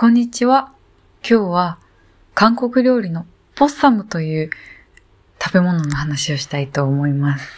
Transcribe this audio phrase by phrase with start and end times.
[0.00, 0.70] こんにちは。
[1.28, 1.78] 今日は
[2.32, 4.50] 韓国料理のポッサムという
[5.42, 7.48] 食べ物の話をしたいと思います。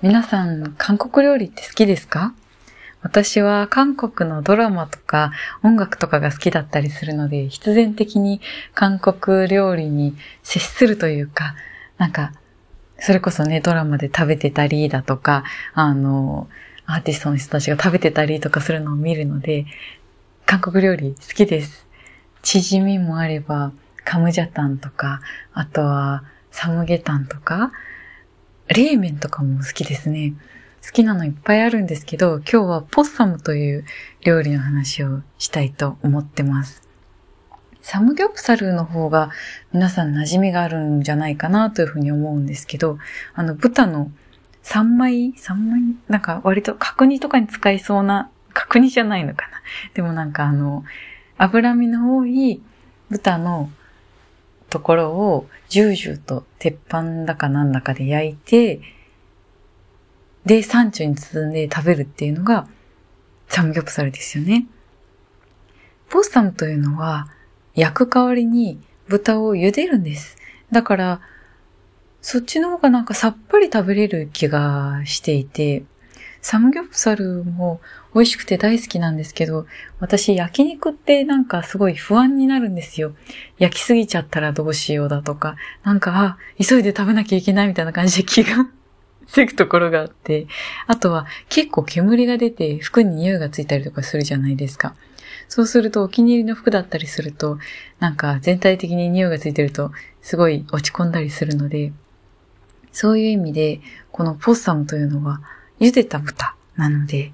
[0.00, 2.32] 皆さん、韓国料理って好きですか？
[3.02, 5.32] 私は韓国のドラマとか
[5.62, 8.40] 音楽とかが好きだったりするので、必然的に
[8.72, 11.54] 韓国料理に接するというか、
[11.98, 12.32] なんか、
[12.98, 16.48] それこそね、ドラマで食べてたりだとか、あの、
[16.86, 19.66] アーティストの人たちが食べてたりとかするのを見るので、
[20.46, 21.86] 韓国料理好きです。
[22.42, 23.72] チヂミもあれば、
[24.04, 25.20] カムジャタンとか、
[25.54, 27.72] あとはサムゲタンとか、
[28.68, 30.34] 冷麺とかも好きですね。
[30.84, 33.84] 好きなのいっぱいあるんですけど、今日はポッサムという
[34.20, 36.82] 料理の話をしたいと思ってます。
[37.80, 39.30] サムギョプサルの方が
[39.72, 42.98] 皆さん馴染みがあるんじゃないかなというふうに思うんですけど、
[43.34, 44.10] あの豚の
[44.62, 49.60] 三枚三枚なんか割と角煮とかに使いそうな、角煮じゃないのかな。
[49.92, 50.84] でもなんかあの、
[51.36, 52.62] 脂身の多い
[53.10, 53.70] 豚の
[54.70, 58.80] ところをジュージューと鉄板だかなんだかで焼いて、
[60.46, 62.66] で、サンチュに包んで食べるっていうのが
[63.48, 64.66] サムギョプサルですよね。
[66.08, 67.28] ポッサムというのは
[67.74, 70.36] 焼く代わりに豚を茹でるんです。
[70.70, 71.20] だから、
[72.20, 75.84] そっちの方がなんかさっぱり食べれる気がしていて、
[76.44, 77.80] サムギョプサルも
[78.14, 79.66] 美味しくて大好きなんですけど、
[79.98, 83.14] 私焼肉ってなんかすごい不安になるんですよ。
[83.56, 88.68] 焼きすぎちゃったらどうしようだとか、なんか、あ、急いで食べなきゃいけないみたいな感じで気が
[89.26, 90.46] せくところがあって、
[90.86, 94.94] あとは結構煙が出て服に匂いがついたりとかするじゃないですか。
[95.48, 97.58] そうするとお気に入りの服だったりすると、
[98.00, 101.94] なんか全体的に匂いがついてるとすごい落ち込んだりするので、
[102.92, 103.80] そういう意味で、
[104.12, 105.40] このポッサムというのは
[105.80, 107.32] 茹でた豚なので、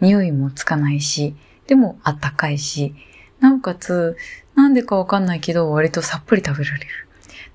[0.00, 1.34] 匂いもつかないし、
[1.66, 2.94] でもあったかいし、
[3.40, 4.16] なおかつ、
[4.54, 6.86] なんでかわかんないけど、割とさっぱり食べられる。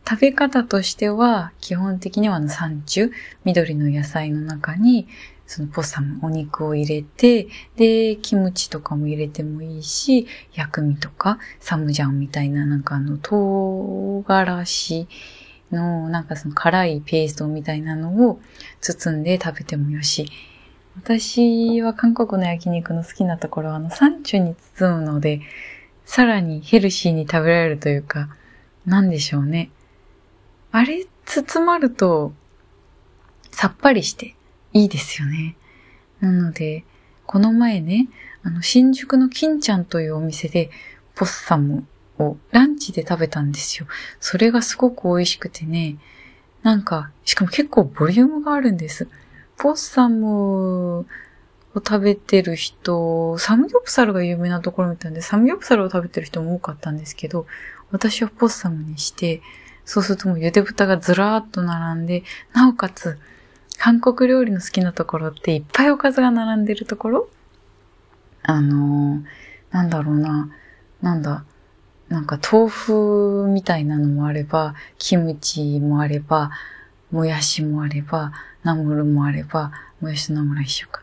[0.08, 3.12] 食べ方としては、基本的にはあのサンチュ、
[3.44, 5.08] 緑の野菜の中に、
[5.47, 15.07] そのポッサム、お肉を入れて、で、キムチとかも入れてもいいし、薬味とか、サムジャンみたいな、なんかあの、唐辛子
[15.75, 18.40] の、なんかその辛いペーストみたいなのを
[18.81, 20.25] 包んで食べてもよし。
[20.97, 25.41] 私は韓国の焼肉の好きなところは、あの、サンチュに包むので、
[26.06, 28.30] さらにヘルシーに食べられるというか、
[28.86, 29.72] なんでしょうね。
[30.72, 32.34] あれ、包まると、
[33.52, 34.36] さっぱりして
[34.74, 35.56] いいですよね。
[36.19, 36.86] なので、
[37.25, 38.07] この前ね、
[38.44, 40.69] あの、新宿の金ちゃんというお店で、
[41.16, 41.86] ポッサム
[42.20, 43.88] をランチで食べたんですよ。
[44.20, 45.98] それがすごく美味しくてね、
[46.64, 49.08] なんか、しかも結構ボリュームがあるんです。
[49.58, 51.06] ポッサムを
[51.75, 57.46] 食べてる人、サムギョプサルが有名なところみたいで、サムギョプサルを食べてる人も多かったんですけど、
[57.92, 59.42] 私はポッサムにして、
[59.86, 62.24] そうするともう茹で豚がずらーっと並んで、
[62.54, 63.20] なおかつ、
[63.78, 67.30] 韓国料理の好きなところっていっぱいおかずが並んでるところ？
[68.42, 69.24] あのー、
[69.72, 70.50] なんだろうな、
[71.02, 71.44] なんだ、
[72.10, 76.52] なんか豆腐みたいなのもあれば、キムチもあれば、
[77.12, 78.34] もやしもあれば、
[78.64, 79.72] ナムルもあれば、
[80.02, 81.02] もやしとナムル一緒か。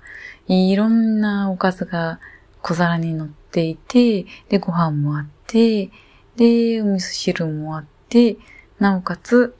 [0.48, 2.20] いろんなおかずが
[2.60, 5.90] 小皿に乗っていて、で、ご飯もあって、
[6.36, 8.36] で、お味噌汁もあって、
[8.78, 9.54] なおかつ、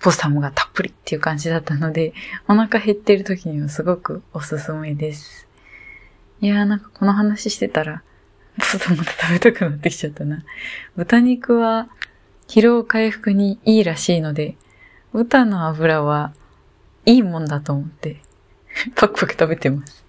[0.00, 2.12] ポサムがたっぷりっていう感じだったので、
[2.48, 5.46] お腹減ってる時にはすごくおすすめです。
[6.40, 8.02] いやーなんかこの話してたら、
[8.58, 10.44] ポサムで食べたくなってきちゃったな。
[10.96, 11.88] 豚肉は
[12.48, 14.56] 疲労回復にいいらしいので、
[15.12, 16.32] 豚の油は
[17.06, 18.20] いいもんだと思って、
[18.94, 20.04] パクパク食べてます。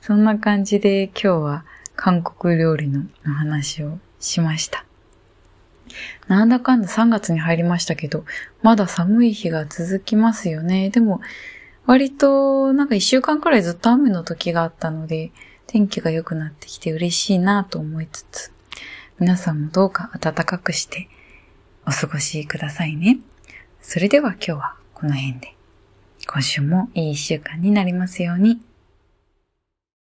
[0.00, 1.64] そんな感じで今日は
[1.96, 4.84] 韓国料理の話をしました。
[6.28, 8.24] なんだかんだ3月に入りましたけど、
[8.62, 10.90] まだ寒い日が続きますよね。
[10.90, 11.20] でも、
[11.86, 15.32] 割となんか1週間くらいずっと雨の時があったので、
[15.66, 18.52] 天気が良くなってきて嬉しいなと思いつつ、
[19.18, 21.08] 皆さんもどうか暖かくして
[21.86, 23.18] お過ごしくださいね。
[23.80, 25.54] それでは今日はこの辺で。
[26.26, 28.60] 今週もいい一週間になりますように。